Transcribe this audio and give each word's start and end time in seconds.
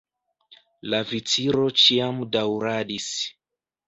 La 0.93 1.01
viciro 1.11 1.65
ĉiam 1.81 2.21
daŭradis. 2.37 3.11